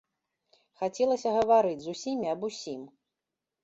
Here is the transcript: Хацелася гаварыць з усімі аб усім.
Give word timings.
Хацелася 0.81 1.35
гаварыць 1.37 1.79
з 1.87 1.97
усімі 1.97 2.25
аб 2.35 2.51
усім. 2.53 2.81